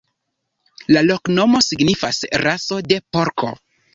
La 0.95 1.03
loknomo 1.09 1.61
signifas: 1.67 2.21
raso 2.45 2.83
de 2.93 3.01
porko. 3.17 3.55